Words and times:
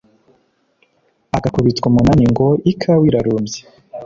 Agakubitwa 1.37 1.85
umunaniNgo 1.91 2.47
ikawa 2.71 3.03
irarumbye, 3.09 3.59